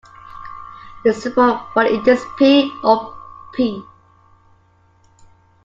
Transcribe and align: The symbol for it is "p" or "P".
The 1.03 1.13
symbol 1.13 1.59
for 1.75 1.83
it 1.85 2.07
is 2.07 2.25
"p" 2.35 2.73
or 2.83 3.15
"P". 3.53 3.85